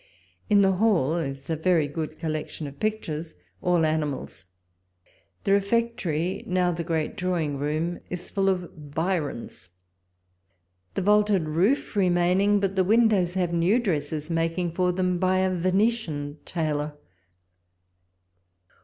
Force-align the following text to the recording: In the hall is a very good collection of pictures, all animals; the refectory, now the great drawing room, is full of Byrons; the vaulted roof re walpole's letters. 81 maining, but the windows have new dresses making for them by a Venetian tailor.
In 0.49 0.63
the 0.63 0.77
hall 0.77 1.17
is 1.17 1.47
a 1.47 1.55
very 1.55 1.87
good 1.87 2.17
collection 2.17 2.65
of 2.65 2.79
pictures, 2.79 3.35
all 3.61 3.85
animals; 3.85 4.47
the 5.43 5.51
refectory, 5.53 6.43
now 6.47 6.71
the 6.71 6.83
great 6.83 7.15
drawing 7.15 7.59
room, 7.59 7.99
is 8.09 8.31
full 8.31 8.49
of 8.49 8.71
Byrons; 8.95 9.69
the 10.95 11.03
vaulted 11.03 11.47
roof 11.47 11.95
re 11.95 12.05
walpole's 12.09 12.15
letters. 12.15 12.31
81 12.39 12.47
maining, 12.57 12.61
but 12.61 12.75
the 12.75 12.83
windows 12.83 13.33
have 13.35 13.53
new 13.53 13.77
dresses 13.77 14.31
making 14.31 14.71
for 14.71 14.91
them 14.91 15.19
by 15.19 15.37
a 15.37 15.53
Venetian 15.55 16.39
tailor. 16.45 16.97